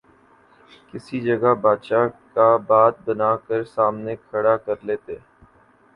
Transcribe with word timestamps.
کسی 0.87 1.19
جگہ 1.21 1.53
بادشاہ 1.63 2.05
کا 2.33 2.47
بت 2.67 2.95
بنا 3.05 3.31
کر 3.47 3.63
سامنے 3.75 4.15
کھڑا 4.21 4.55
کرلیتے 4.65 5.15